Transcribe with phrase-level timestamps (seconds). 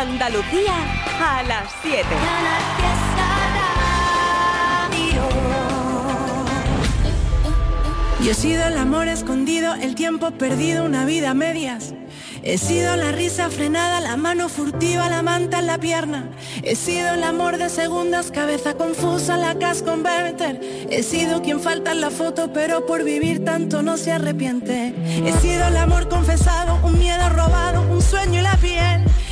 [0.00, 0.72] Andalucía
[1.20, 2.06] a las 7.
[8.24, 11.92] Yo he sido el amor escondido, el tiempo perdido, una vida a medias.
[12.42, 16.30] He sido la risa frenada, la mano furtiva, la manta en la pierna.
[16.62, 20.60] He sido el amor de segundas, cabeza confusa, la cas converter.
[20.88, 24.94] He sido quien falta en la foto, pero por vivir tanto no se arrepiente.
[25.26, 29.04] He sido el amor confesado, un miedo robado, un sueño y la piel.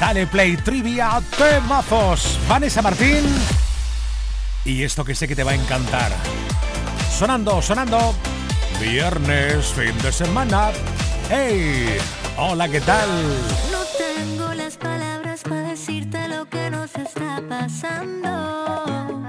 [0.00, 2.38] Dale Play Trivia Temazos.
[2.48, 3.24] Vanessa Martín.
[4.64, 6.12] Y esto que sé que te va a encantar.
[7.10, 8.14] Sonando, sonando.
[8.80, 10.70] Viernes, fin de semana.
[11.30, 11.98] ¡Hey!
[12.36, 13.08] Hola, ¿qué tal?
[13.72, 19.24] No tengo las palabras para decirte lo que nos está pasando.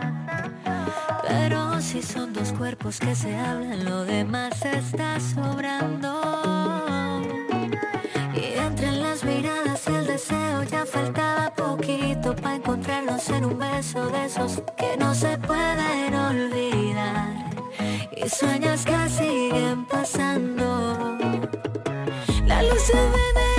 [1.28, 6.89] Pero si son dos cuerpos que se hablan, lo demás está sobrando.
[10.86, 17.50] Faltaba poquito para encontrarnos en un beso de esos que no se pueden olvidar.
[18.16, 21.18] Y sueños que siguen pasando.
[22.46, 23.59] Las luces de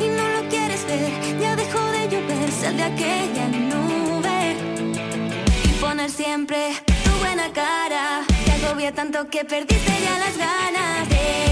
[0.00, 4.56] Y no lo quieres ver, ya dejó de llover, sal de aquella nube
[5.64, 6.72] y poner siempre
[7.04, 11.08] tu buena cara, te agobia tanto que perdiste ya las ganas.
[11.08, 11.47] Déjame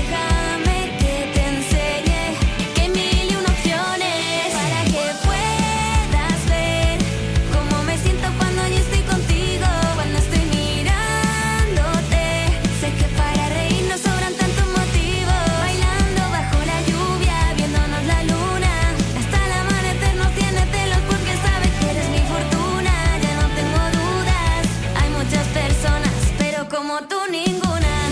[26.76, 28.05] como tú ninguna.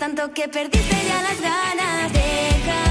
[0.00, 2.12] Tanto que perdiste ya las ganas.
[2.14, 2.89] Déjame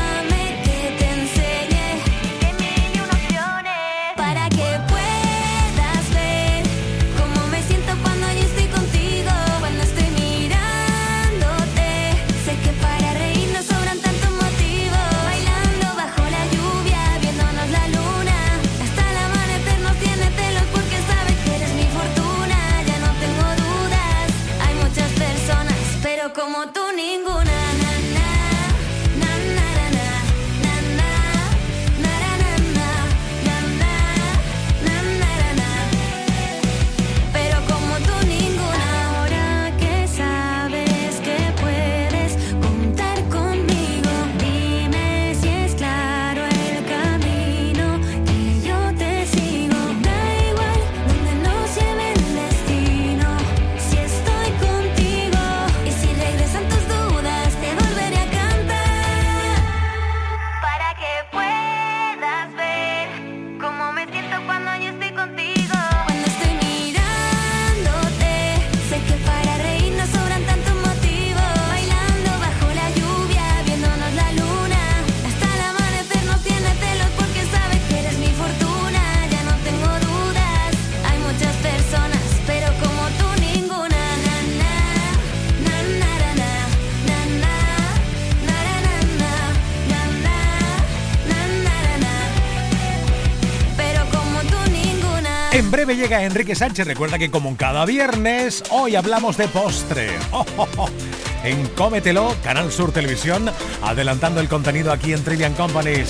[95.96, 96.86] Llega Enrique Sánchez.
[96.86, 100.10] Recuerda que como cada viernes, hoy hablamos de postre.
[101.44, 103.50] En Cómetelo, Canal Sur Televisión,
[103.82, 106.04] adelantando el contenido aquí en Trivian Company.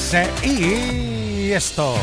[0.43, 1.95] Y esto.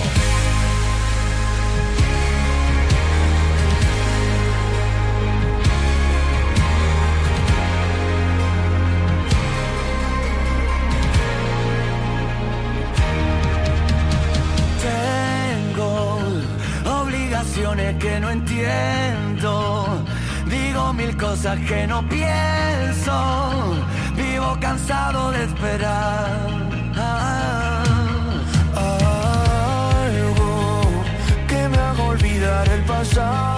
[21.68, 23.76] Que no pienso.
[24.16, 26.48] Vivo cansado de esperar.
[29.96, 30.82] Algo
[31.48, 33.55] que me haga olvidar el pasado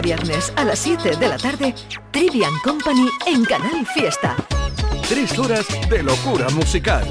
[0.00, 1.74] viernes a las 7 de la tarde,
[2.10, 4.36] Trivian Company en Canal Fiesta.
[5.10, 7.04] Tres horas de locura musical.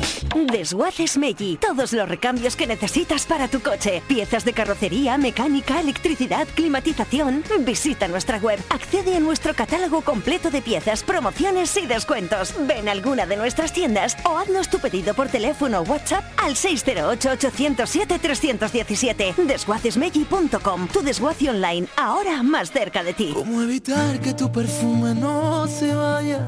[0.50, 1.58] Desguaces Meggi.
[1.58, 4.01] Todos los recambios que necesitas para tu coche.
[4.08, 7.44] Piezas de carrocería, mecánica, electricidad, climatización.
[7.60, 8.58] Visita nuestra web.
[8.70, 12.53] Accede a nuestro catálogo completo de piezas, promociones y descuentos.
[12.65, 16.56] Ven a alguna de nuestras tiendas o haznos tu pedido por teléfono o WhatsApp al
[16.56, 19.36] 608-807-317.
[19.36, 20.88] Desguacesmeggi.com.
[20.88, 21.88] Tu desguace online.
[21.98, 23.32] Ahora más cerca de ti.
[23.34, 26.48] ¿Cómo evitar que tu perfume no se vaya?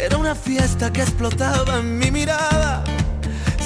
[0.00, 2.82] era una fiesta que explotaba en mi mirada.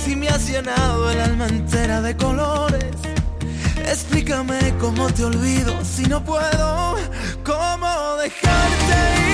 [0.04, 2.96] Si me has llenado el alma entera de colores,
[3.88, 6.96] explícame cómo te olvido si no puedo.
[7.44, 9.33] ¿Cómo dejarte ir?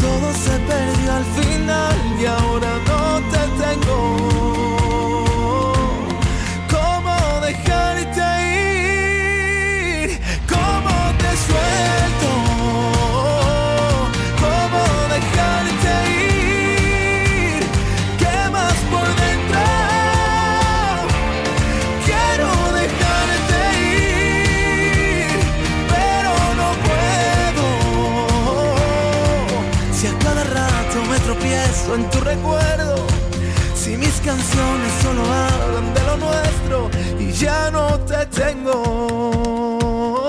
[0.00, 3.98] Todo se perdió al final y ahora no te tengo.
[6.70, 8.17] ¿Cómo dejarte
[32.28, 33.06] recuerdo,
[33.74, 40.26] si mis canciones solo hablan de lo nuestro y ya no te tengo.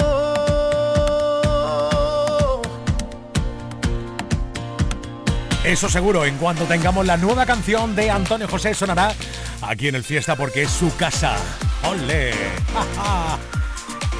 [5.63, 9.13] Eso seguro, en cuanto tengamos la nueva canción de Antonio José sonará
[9.62, 11.36] aquí en el Fiesta porque es su casa.
[11.84, 12.34] ¡Ole!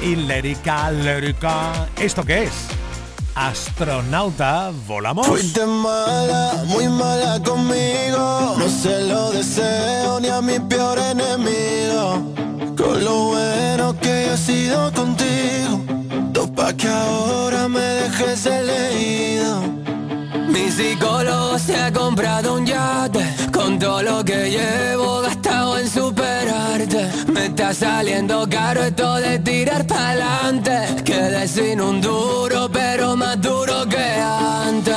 [0.02, 1.86] Y lérica, lérica.
[1.98, 2.79] ¿Esto qué es?
[3.34, 5.26] Astronauta, volamos.
[5.26, 8.56] Fuiste mala, muy mala conmigo.
[8.58, 12.34] No se lo deseo ni a mi peor enemigo.
[12.76, 15.80] Con lo bueno que yo he sido contigo.
[16.32, 19.62] Topa que ahora me dejes el leído.
[20.48, 23.09] Mi psicólogo se ha comprado un yate
[23.60, 27.10] Con todo lo que llevo gastado en superarte.
[27.30, 31.02] Me está saliendo caro esto de tirar pa'lante.
[31.04, 34.94] Quedé sin un duro pero más duro que antes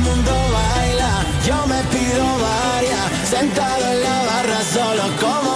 [0.00, 3.28] mundo baila, yo me pido varias.
[3.28, 5.49] Sentado en la barra solo como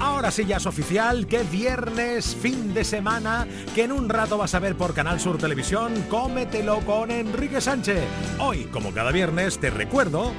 [0.00, 4.54] ahora sí ya es oficial que viernes, fin de semana, que en un rato vas
[4.54, 8.02] a ver por Canal Sur Televisión Cómetelo con Enrique Sánchez.
[8.38, 10.32] Hoy, como cada viernes, te recuerdo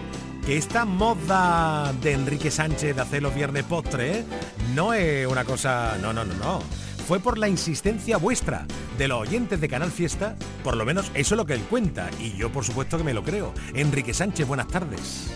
[0.45, 4.25] que esta moda de Enrique Sánchez de hacer los viernes postre ¿eh?
[4.73, 5.97] no es una cosa...
[6.01, 6.59] No, no, no, no.
[7.07, 8.65] Fue por la insistencia vuestra,
[8.97, 12.09] de los oyentes de Canal Fiesta, por lo menos eso es lo que él cuenta,
[12.19, 13.53] y yo por supuesto que me lo creo.
[13.73, 15.29] Enrique Sánchez, buenas tardes.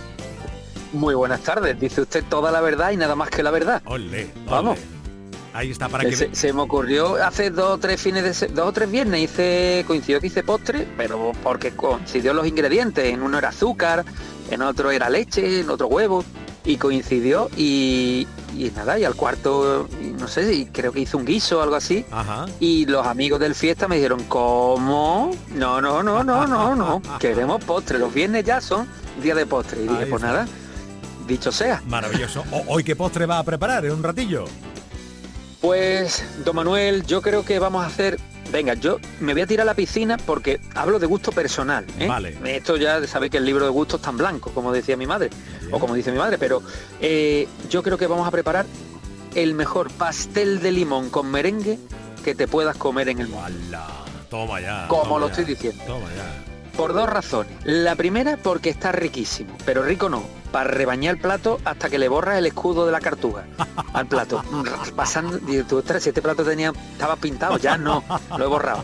[0.93, 3.81] Muy buenas tardes, dice usted toda la verdad y nada más que la verdad.
[4.49, 4.77] Vamos.
[5.53, 6.15] Ahí está, para que...
[6.15, 9.83] se, se me ocurrió hace dos o tres fines de dos o tres viernes hice
[9.87, 14.05] coincidió que hice postre pero porque coincidió los ingredientes en uno era azúcar
[14.51, 16.23] en otro era leche en otro huevo
[16.63, 19.87] y coincidió y, y nada y al cuarto
[20.19, 22.45] no sé y creo que hice un guiso o algo así Ajá.
[22.59, 25.31] y los amigos del fiesta me dijeron ¿cómo?
[25.55, 28.87] no no no no no no queremos postre los viernes ya son
[29.23, 30.33] día de postre y dije Ahí pues está.
[30.33, 30.47] nada
[31.27, 31.81] dicho sea.
[31.87, 32.43] Maravilloso.
[32.67, 34.45] ¿Hoy qué postre va a preparar en un ratillo?
[35.61, 38.19] Pues, don Manuel, yo creo que vamos a hacer...
[38.51, 41.85] Venga, yo me voy a tirar a la piscina porque hablo de gusto personal.
[41.99, 42.07] ¿eh?
[42.07, 42.37] Vale.
[42.45, 45.29] Esto ya sabéis que el libro de gustos tan blanco, como decía mi madre,
[45.69, 46.63] o como dice mi madre, pero
[47.01, 48.65] eh, yo creo que vamos a preparar
[49.35, 51.77] el mejor pastel de limón con merengue
[52.23, 53.77] que te puedas comer en el mundo.
[54.29, 54.87] Toma ya.
[54.87, 55.83] Como toma lo ya, estoy diciendo.
[55.85, 56.77] Toma ya.
[56.77, 57.51] Por dos razones.
[57.63, 62.07] La primera porque está riquísimo, pero rico no, para rebañar el plato hasta que le
[62.09, 63.45] borras el escudo de la cartuga
[63.93, 64.43] al plato.
[64.95, 65.39] Pasando,
[65.71, 68.03] ostras, si este plato tenía, estaba pintado, ya no,
[68.37, 68.83] lo he borrado.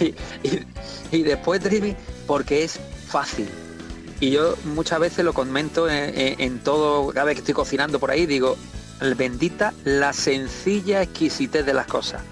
[0.00, 0.04] Y,
[0.48, 0.66] y-
[1.12, 1.94] y después, Trivi,
[2.26, 3.48] porque es fácil.
[4.20, 7.98] Y yo muchas veces lo comento en, en- en todo, cada vez que estoy cocinando
[8.00, 8.56] por ahí, digo,
[9.16, 12.22] bendita la sencilla exquisitez de las cosas.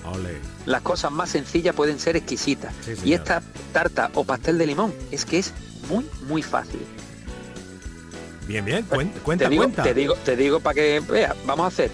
[0.66, 2.74] Las cosas más sencillas pueden ser exquisitas.
[2.84, 5.52] Sí, y esta tarta o pastel de limón es que es
[5.90, 6.80] muy, muy fácil.
[8.46, 8.86] Bien, bien.
[8.88, 9.82] Cuen- cuenta, te digo, cuenta.
[9.82, 11.90] Te digo, te digo para que veas, vamos a hacer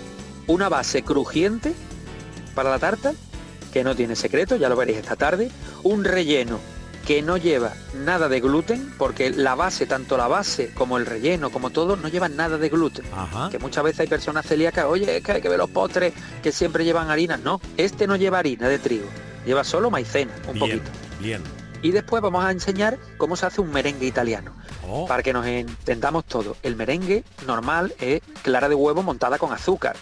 [0.46, 1.72] una base crujiente
[2.54, 3.12] para la tarta,
[3.72, 5.50] que no tiene secreto, ya lo veréis esta tarde.
[5.84, 6.58] Un relleno
[7.06, 7.72] que no lleva
[8.04, 12.08] nada de gluten, porque la base, tanto la base como el relleno, como todo, no
[12.08, 13.04] llevan nada de gluten.
[13.16, 13.48] Ajá.
[13.50, 16.52] Que muchas veces hay personas celíacas, oye, es que hay que ver los postres que
[16.52, 17.36] siempre llevan harina.
[17.36, 19.06] No, este no lleva harina de trigo,
[19.46, 20.90] lleva solo maicena, un Bien, poquito.
[21.20, 21.42] bien.
[21.82, 24.52] Y después vamos a enseñar cómo se hace un merengue italiano.
[25.09, 26.57] Para que nos entendamos todo.
[26.62, 29.96] El merengue normal es clara de huevo montada con azúcar.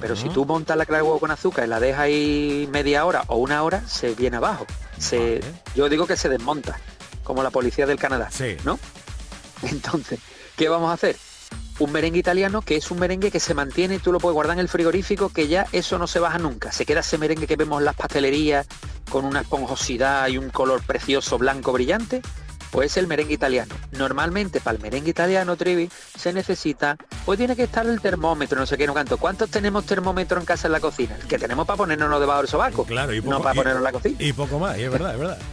[0.00, 3.04] Pero si tú montas la clara de huevo con azúcar y la dejas ahí media
[3.04, 4.66] hora o una hora, se viene abajo.
[4.98, 5.40] Se,
[5.74, 6.80] Yo digo que se desmonta,
[7.22, 8.28] como la policía del Canadá.
[8.64, 8.78] ¿No?
[9.62, 10.18] Entonces,
[10.56, 11.16] ¿qué vamos a hacer?
[11.78, 14.60] Un merengue italiano que es un merengue que se mantiene, tú lo puedes guardar en
[14.60, 16.72] el frigorífico, que ya eso no se baja nunca.
[16.72, 18.66] Se queda ese merengue que vemos en las pastelerías
[19.10, 22.22] con una esponjosidad y un color precioso blanco brillante.
[22.70, 23.74] Pues es el merengue italiano.
[23.92, 28.66] Normalmente para el merengue italiano, Trivi, se necesita, pues tiene que estar el termómetro, no
[28.66, 29.16] sé qué, no canto.
[29.18, 31.16] ¿Cuántos tenemos termómetro en casa en la cocina?
[31.16, 32.84] El que tenemos para ponernos debajo del sobaco.
[32.84, 34.16] Claro, y no poco- para y- ponernos en la cocina.
[34.18, 35.38] Y poco más, y es verdad, es verdad.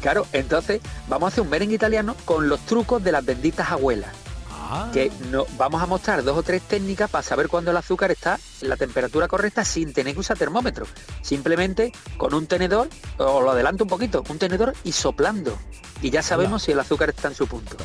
[0.00, 4.10] Claro, entonces vamos a hacer un merengue italiano con los trucos de las benditas abuelas.
[4.50, 4.90] Ah.
[4.92, 8.38] Que no, vamos a mostrar dos o tres técnicas para saber cuándo el azúcar está
[8.68, 10.86] la temperatura correcta sin tener que usar termómetro.
[11.22, 15.58] Simplemente con un tenedor, o lo adelanto un poquito, un tenedor y soplando.
[16.02, 17.76] Y ya sabemos si el azúcar está en su punto.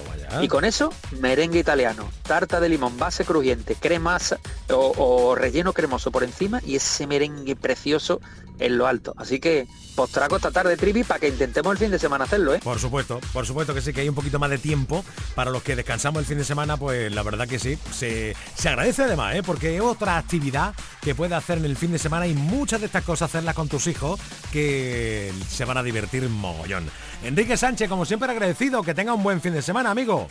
[0.41, 4.39] Y con eso, merengue italiano, tarta de limón, base crujiente, crema sa-
[4.69, 8.19] o, o relleno cremoso por encima y ese merengue precioso
[8.59, 9.13] en lo alto.
[9.17, 12.59] Así que postraco esta tarde, Trivi, para que intentemos el fin de semana hacerlo, ¿eh?
[12.61, 15.63] Por supuesto, por supuesto que sí, que hay un poquito más de tiempo para los
[15.63, 19.35] que descansamos el fin de semana, pues la verdad que sí, se, se agradece además,
[19.35, 19.43] ¿eh?
[19.43, 20.68] porque es otra actividad
[21.01, 23.67] que puedes hacer en el fin de semana y muchas de estas cosas hacerlas con
[23.67, 24.19] tus hijos
[24.51, 26.89] que se van a divertir mogollón.
[27.23, 30.27] Enrique Sánchez, como siempre agradecido, que tenga un buen fin de semana, amigo.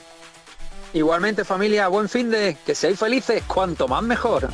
[0.95, 4.49] Igualmente familia, buen fin de, que seáis felices, cuanto más mejor.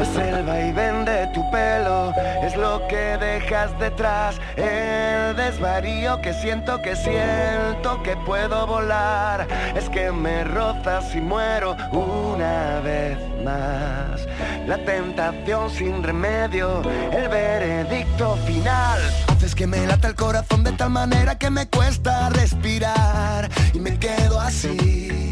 [0.00, 6.82] Es el vaivén de tu pelo, es lo que dejas detrás, el desvarío que siento,
[6.82, 9.46] que siento que puedo volar,
[9.76, 14.26] es que me rozas y muero una vez más.
[14.66, 18.98] La tentación sin remedio, el veredicto final.
[19.28, 23.48] Haces que me lata el corazón de tal manera que me cuesta respirar.
[23.72, 25.25] Y me quedo así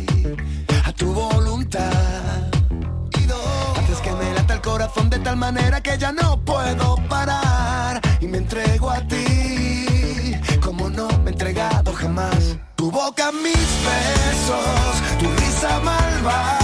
[0.96, 1.90] tu voluntad.
[3.76, 8.26] Haces que me lata el corazón de tal manera que ya no puedo parar y
[8.26, 12.56] me entrego a ti como no me he entregado jamás.
[12.76, 16.63] Tu boca, mis besos, tu risa malvada,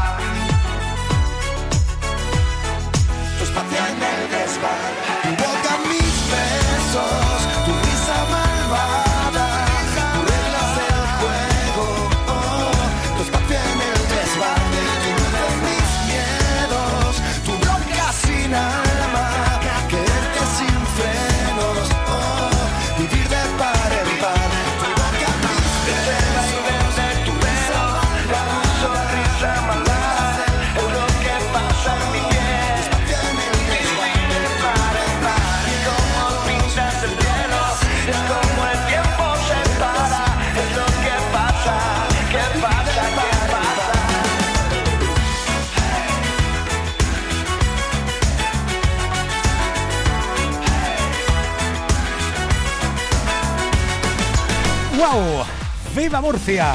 [56.01, 56.73] ¡Viva Murcia!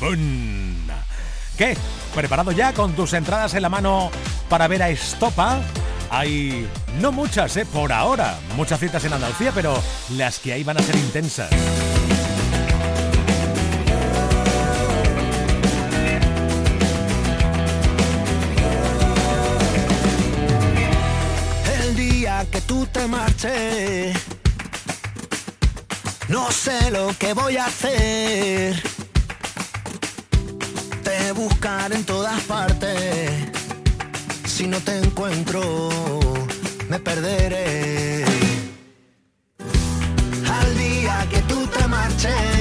[0.00, 0.88] ¡Bum!
[1.56, 1.76] ¿Qué?
[2.16, 4.10] ¿Preparado ya con tus entradas en la mano
[4.48, 5.60] para ver a Estopa?
[6.10, 6.68] Hay
[7.00, 7.64] no muchas, ¿eh?
[7.64, 8.36] Por ahora.
[8.56, 9.80] Muchas citas en Andalucía, pero
[10.16, 11.48] las que hay van a ser intensas.
[21.78, 24.16] El día que tú te marches
[26.36, 28.82] no sé lo que voy a hacer.
[31.02, 33.30] Te buscaré en todas partes.
[34.44, 35.88] Si no te encuentro,
[36.90, 38.26] me perderé.
[40.58, 42.55] Al día que tú te marches.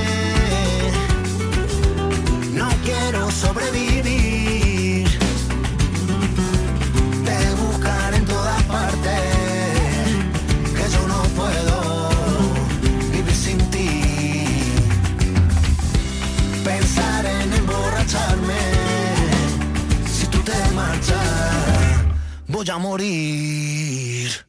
[22.65, 24.44] voy morir.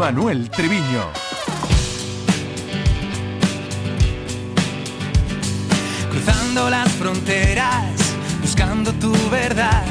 [0.00, 1.12] Manuel Treviño.
[6.10, 7.84] Cruzando las fronteras,
[8.40, 9.84] buscando tu verdad.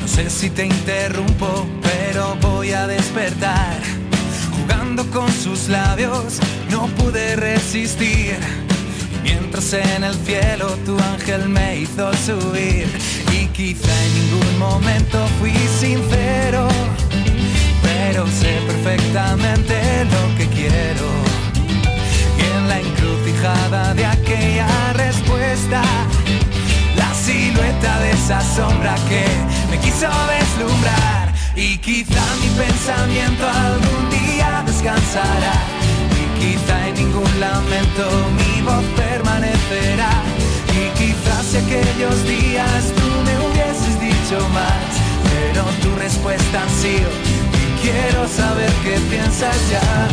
[0.00, 3.76] No sé si te interrumpo, pero voy a despertar.
[4.56, 8.38] Jugando con sus labios, no pude resistir.
[9.22, 12.88] Mientras en el cielo tu ángel me hizo subir
[13.38, 16.66] y quizá en ningún momento fui sincero
[18.18, 21.06] pero sé perfectamente lo que quiero.
[22.36, 25.82] Y en la encrucijada de aquella respuesta,
[26.96, 29.24] la silueta de esa sombra que
[29.70, 31.32] me quiso deslumbrar.
[31.54, 35.54] Y quizá mi pensamiento algún día descansará.
[36.18, 38.04] Y quizá en ningún lamento
[38.38, 40.10] mi voz permanecerá.
[40.74, 47.10] Y quizás si aquellos días tú me hubieses dicho más, pero tu respuesta ha sido,
[47.82, 50.08] quiero saber qué piensas ya.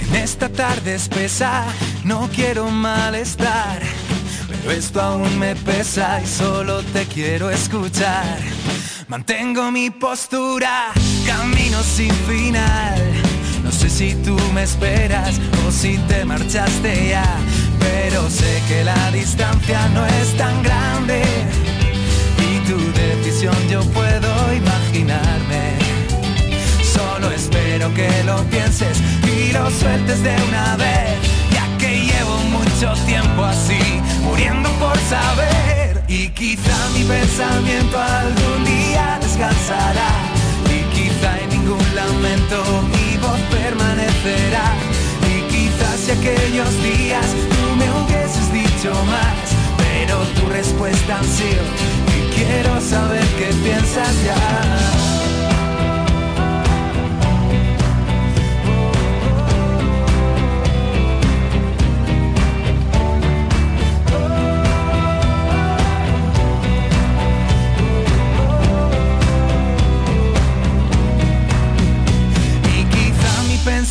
[0.00, 1.64] En esta tarde espesa
[2.04, 3.80] no quiero malestar,
[4.48, 8.38] pero esto aún me pesa y solo te quiero escuchar.
[9.08, 10.92] Mantengo mi postura,
[11.26, 13.00] camino sin final.
[13.62, 17.36] No sé si tú me esperas o si te marchaste ya,
[17.78, 20.71] pero sé que la distancia no es tan grande
[29.78, 31.18] sueltes de una vez,
[31.52, 36.02] ya que llevo mucho tiempo así, muriendo por saber.
[36.08, 40.10] Y quizá mi pensamiento algún día descansará,
[40.68, 44.74] y quizá en ningún lamento mi voz permanecerá.
[45.32, 49.36] Y quizás si aquellos días tú me hubieses dicho más,
[49.78, 51.64] pero tu respuesta ha sido,
[52.16, 55.11] y quiero saber qué piensas ya.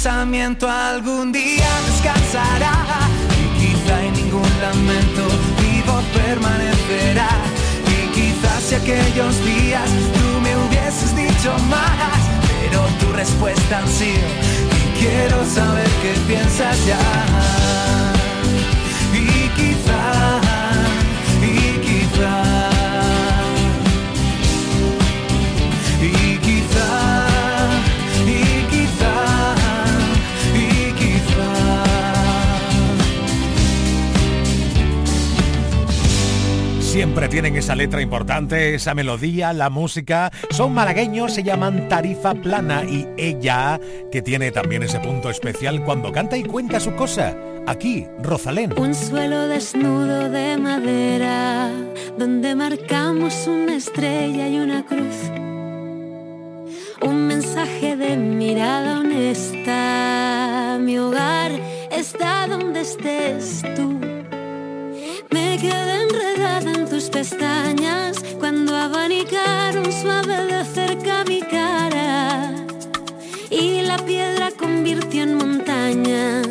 [0.03, 2.73] Pensamiento algún día descansará.
[3.37, 5.27] Y quizá en ningún lamento
[5.61, 7.29] mi voz permanecerá.
[7.85, 12.17] Y quizás si aquellos días tú me hubieses dicho más
[12.49, 14.27] Pero tu respuesta ha sido
[14.79, 16.97] Y quiero saber qué piensas ya
[19.13, 20.41] Y quizá,
[37.01, 40.31] Siempre tienen esa letra importante, esa melodía, la música.
[40.51, 43.79] Son malagueños, se llaman Tarifa Plana y ella,
[44.11, 47.35] que tiene también ese punto especial cuando canta y cuenta su cosa.
[47.65, 48.77] Aquí, Rosalén.
[48.77, 51.71] Un suelo desnudo de madera,
[52.19, 55.31] donde marcamos una estrella y una cruz.
[57.01, 60.77] Un mensaje de mirada honesta.
[60.79, 61.51] Mi hogar
[61.89, 64.10] está donde estés tú.
[67.11, 72.51] Pestañas cuando abanicaron suave de cerca mi cara.
[73.49, 76.41] Y la piedra convirtió en montaña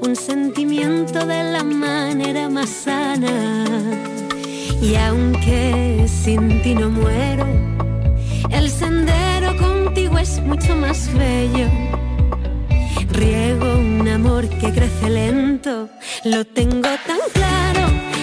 [0.00, 3.74] un sentimiento de la manera más sana.
[4.82, 7.46] Y aunque sin ti no muero,
[8.50, 11.68] el sendero contigo es mucho más bello.
[13.12, 15.88] Riego un amor que crece lento,
[16.24, 18.19] lo tengo tan claro.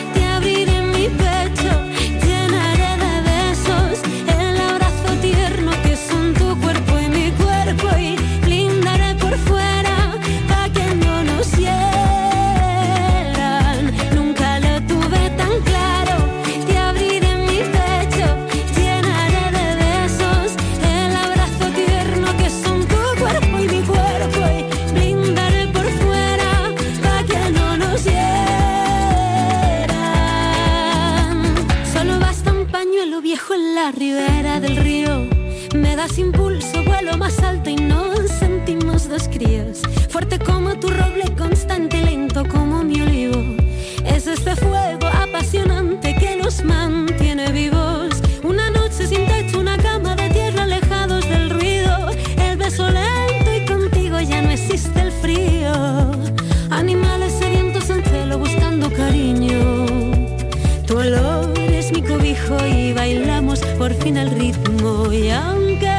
[64.08, 65.12] Fin el ritmo.
[65.12, 65.98] Y aunque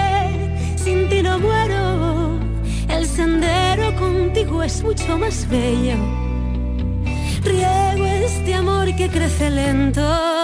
[0.76, 2.38] sin ti no muero,
[2.88, 5.98] el sendero contigo es mucho más bello.
[7.44, 10.38] Riego este amor que crece lento.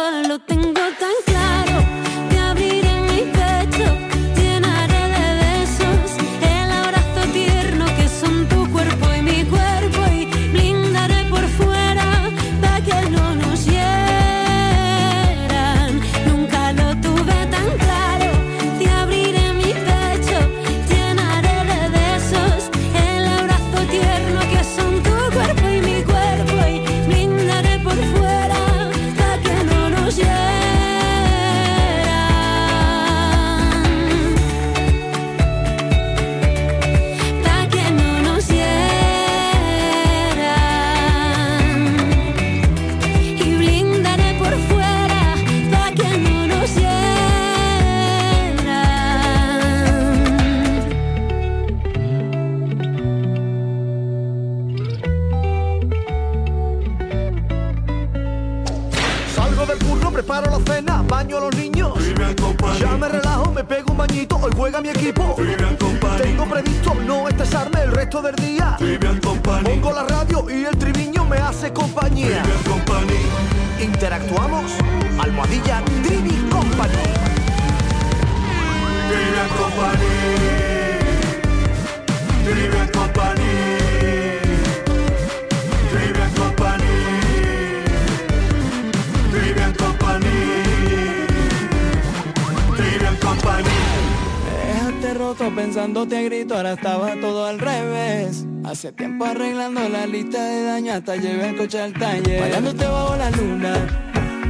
[96.55, 98.45] Ahora estaba todo al revés.
[98.65, 102.41] Hace tiempo arreglando la lista de daño hasta llevé el coche al taller.
[102.41, 103.75] Bailándote bajo la luna,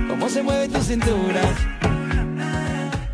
[0.09, 1.41] cómo se mueve tu cintura.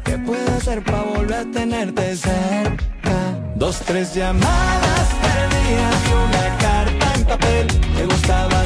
[0.05, 3.39] ¿Qué puedo hacer para volver a tenerte cerca?
[3.55, 7.67] Dos, tres llamadas perdidas y una carta en papel.
[7.95, 8.65] Me gustaba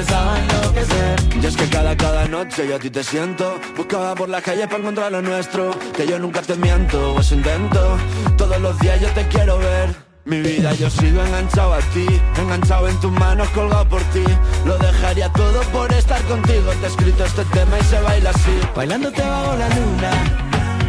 [0.00, 1.20] empezaba enloquecer.
[1.42, 4.66] Y es que cada, cada noche yo a ti te siento Buscaba por la calle
[4.66, 7.98] para encontrar lo nuestro Que yo nunca te miento, o eso intento
[8.36, 9.94] Todos los días yo te quiero ver
[10.24, 12.06] Mi vida yo sigo enganchado a ti
[12.38, 14.24] Enganchado en tus manos, colgado por ti
[14.64, 18.60] Lo dejaría todo por estar contigo Te he escrito este tema y se baila así
[18.74, 20.10] Bailándote bajo la luna,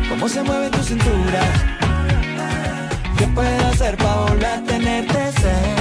[0.09, 1.41] cómo se mueve tu cintura.
[3.17, 5.80] ¿Qué puedo hacer para volver a tenerte cerca?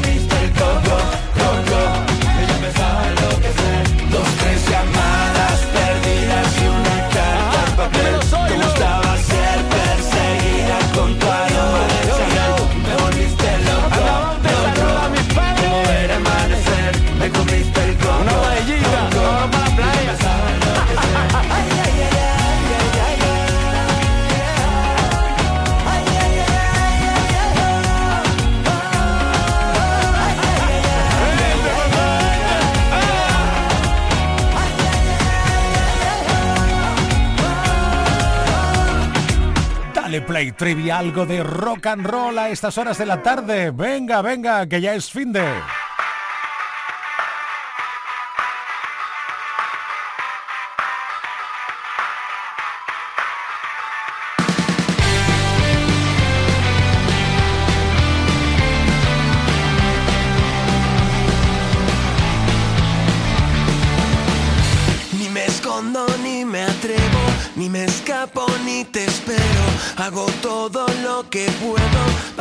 [40.61, 43.71] trivia, algo de rock and roll a estas horas de la tarde.
[43.71, 45.41] Venga, venga, que ya es fin de.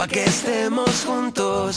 [0.01, 1.77] Pa' que estemos juntos.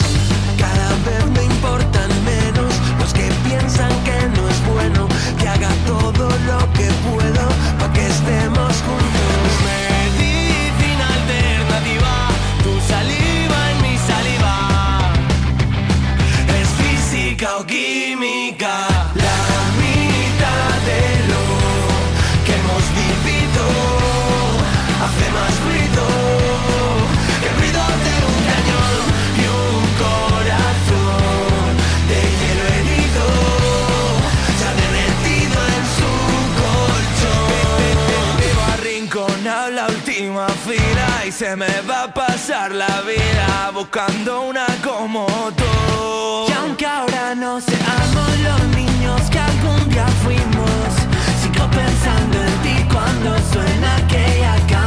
[43.74, 46.46] buscando una como tú.
[46.48, 50.94] Y aunque ahora no seamos los niños que algún día fuimos,
[51.42, 54.83] sigo pensando en ti cuando suena aquella canción.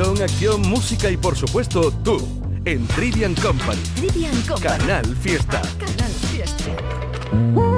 [0.00, 2.18] Acción, música y por supuesto tú
[2.64, 3.80] en Trivian Company.
[3.96, 4.78] Trivian Company.
[4.78, 5.60] Canal Fiesta.
[5.76, 7.77] Canal Fiesta.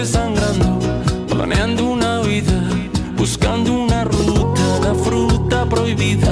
[0.00, 0.78] sangrando,
[1.28, 2.52] planeando una vida,
[3.14, 6.30] buscando una ruta, la fruta prohibida.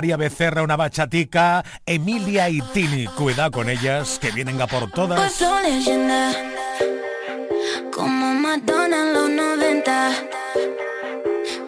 [0.00, 3.04] María Becerra, una bachatica, Emilia y Tini.
[3.04, 5.38] Cuidado con ellas, que vienen a por todas.
[5.62, 6.32] Leyenda,
[7.92, 10.12] como Madonna en los 90.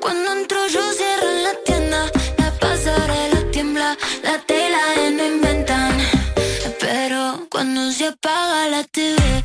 [0.00, 4.78] Cuando entro yo cierro la tienda, la pasarela tiembla, la tela
[5.10, 5.98] no inventan.
[6.80, 9.44] Pero cuando se apaga la TV,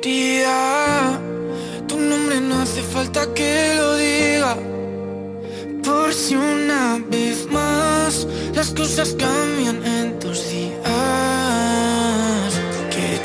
[0.00, 1.18] Querida,
[1.88, 4.56] tu nombre no hace falta que lo diga.
[5.82, 10.80] Por si una vez más las cosas cambian en tus días.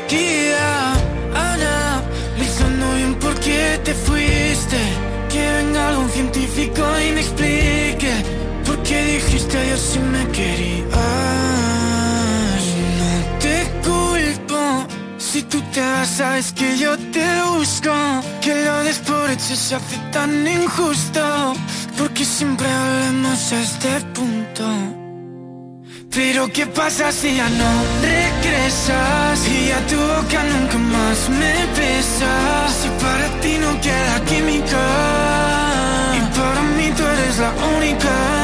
[0.08, 0.94] Querida,
[1.52, 4.78] analizando bien por qué te fuiste.
[5.28, 8.12] Que venga algún científico y me explique
[8.66, 11.13] por qué dijiste adiós si me querías.
[15.54, 17.94] Tú te vas, sabes que yo te busco.
[18.40, 21.54] Que lo des por hecho se hace tan injusto.
[21.98, 24.64] Porque siempre hablamos a este punto.
[26.10, 27.70] Pero qué pasa si ya no
[28.02, 32.68] regresas y a tu boca nunca más me besas.
[32.80, 34.84] Si para ti no queda química
[36.18, 38.43] y para mí tú eres la única.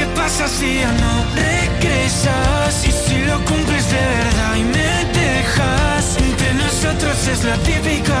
[0.00, 6.16] Qué pasa si ya no regresas y si lo cumples de verdad y me dejas.
[6.16, 8.18] Entre nosotros es la típica.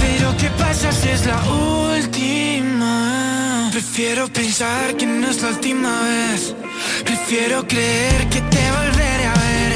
[0.00, 3.70] Pero qué pasa si es la última.
[3.72, 6.54] Prefiero pensar que no es la última vez.
[7.04, 9.72] Prefiero creer que te volveré a ver.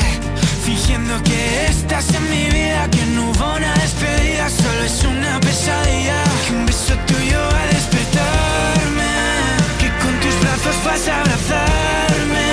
[0.65, 6.23] Fingiendo que estás en mi vida, que no hubo una despedida, solo es una pesadilla.
[6.47, 9.00] Que un beso tuyo va a despertarme.
[10.91, 12.49] Vas a abrazarme.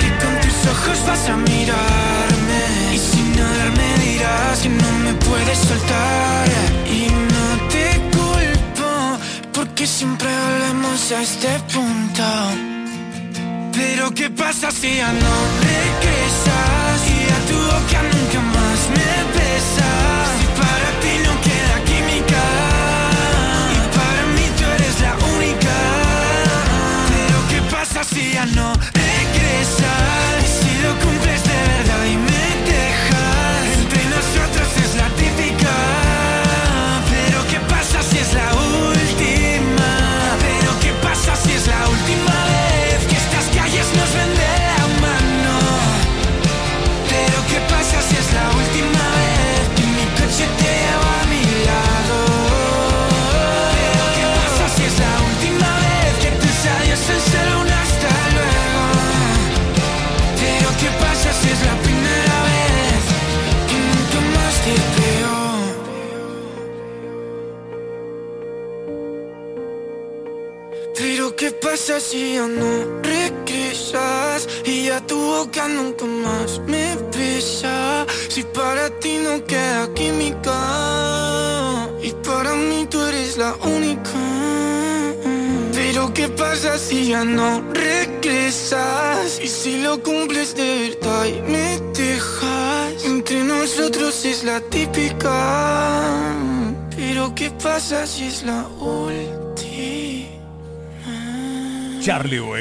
[0.00, 2.62] Que con tus ojos vas a mirarme.
[2.94, 6.46] Y sin nada me dirás que no me puedes soltar.
[6.98, 7.00] Y
[7.34, 8.90] no te culpo,
[9.52, 12.24] porque siempre hablamos a este punto.
[13.78, 15.34] Pero qué pasa si ya no
[15.70, 20.26] regresas y a tu boca nunca más me besas.
[20.38, 21.57] Si para ti no queda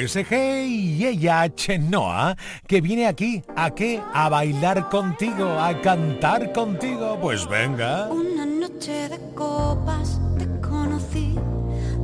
[0.07, 0.31] USG
[0.65, 4.01] y ella Chenoa, que viene aquí a qué?
[4.13, 7.19] A bailar contigo, a cantar contigo.
[7.21, 8.07] Pues venga.
[8.07, 11.35] Una noche de copas te conocí,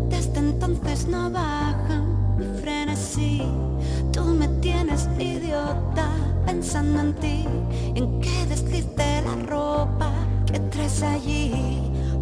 [0.09, 2.03] desde entonces no baja
[2.37, 3.41] mi frenesí.
[4.11, 6.09] Tú me tienes idiota
[6.45, 7.45] pensando en ti,
[7.95, 10.11] en qué deslice la ropa
[10.51, 11.53] que traes allí.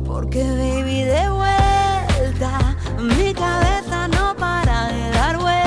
[0.05, 5.60] Porque baby de vuelta, mi cabeza no para de dar vueltas.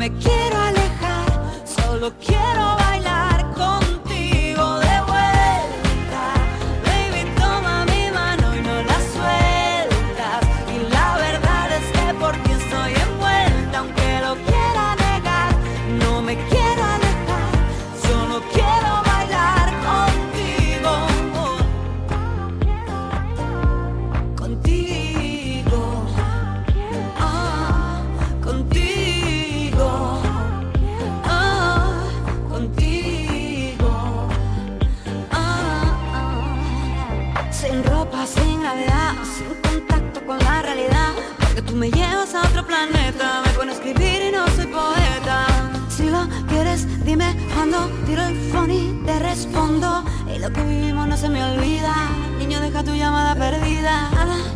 [0.00, 2.79] Me quiero alejar, solo quiero
[48.10, 50.04] tiro el phone y te respondo.
[50.34, 51.94] Y lo que vivimos no se me olvida.
[52.38, 54.10] Niño, deja tu llamada perdida.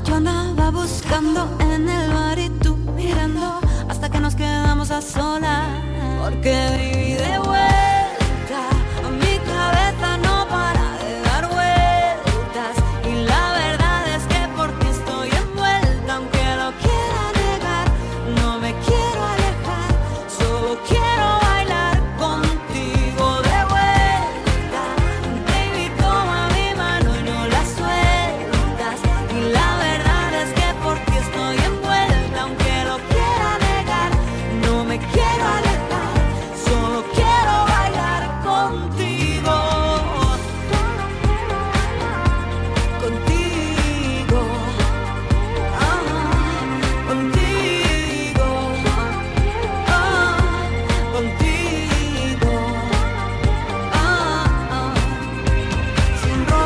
[0.04, 5.68] Yo andaba buscando en el bar y tú mirando hasta que nos quedamos a solas.
[6.20, 7.73] Porque viví de vuelta.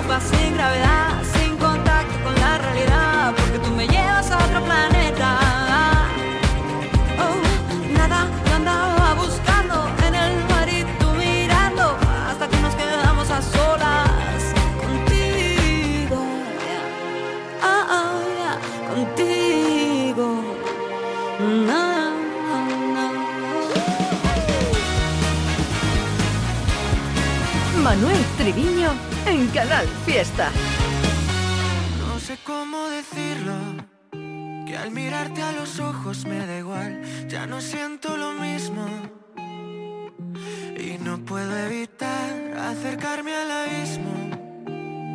[0.03, 1.25] Ropa, sin gravedad,
[29.59, 30.53] Canal Fiesta.
[32.07, 33.57] No sé cómo decirlo,
[34.65, 38.87] que al mirarte a los ojos me da igual, ya no siento lo mismo.
[40.79, 44.15] Y no puedo evitar acercarme al abismo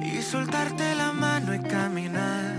[0.02, 2.54] y soltarte la mano y caminar.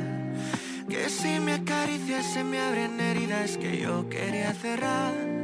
[0.89, 5.44] Que si me acaricias se me abren heridas que yo quería cerrar.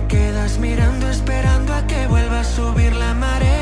[0.00, 3.55] te quedas mirando esperando a que vuelva a subir la marea.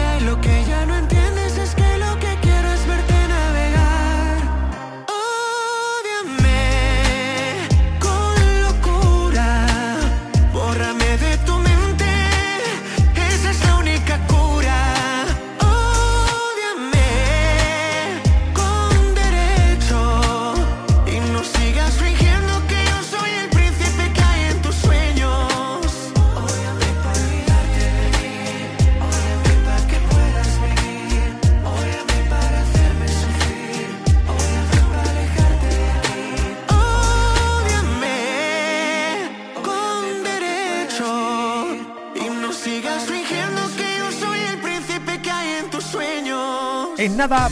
[47.05, 47.51] En nada,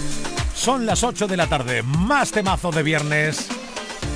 [0.55, 1.82] son las 8 de la tarde.
[1.82, 3.48] Más temazo de viernes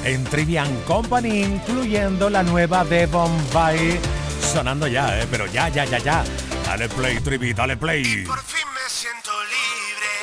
[0.02, 4.00] en Trivian Company, incluyendo la nueva de Bombay.
[4.40, 5.26] Sonando ya, ¿eh?
[5.30, 6.24] pero ya, ya, ya, ya.
[6.64, 8.24] Dale play, Trivi, dale play.
[8.24, 10.14] Por fin me siento libre,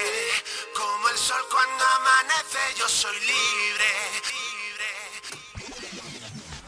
[0.75, 3.89] como el sol cuando amanece, yo soy libre.
[5.59, 5.75] libre.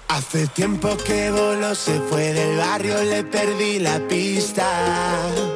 [0.09, 5.54] Hace tiempo que Bolo se fue del barrio, le perdí la pista.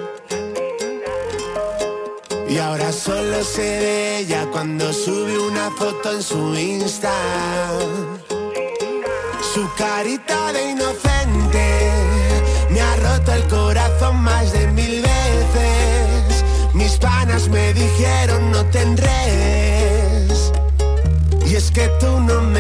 [2.50, 7.14] Y ahora solo se ve ella cuando sube una foto en su Insta.
[9.54, 11.92] Su carita de inocente
[12.70, 16.44] me ha roto el corazón más de mil veces.
[16.74, 18.80] Mis panas me dijeron no te.
[21.50, 22.59] Y es que tú no me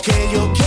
[0.00, 0.65] que yo quiero.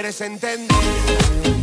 [0.00, 1.59] quieres entender.